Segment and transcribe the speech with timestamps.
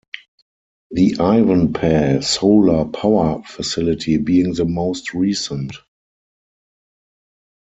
[0.89, 5.75] The Ivanpah Solar Power Facility being the most recent.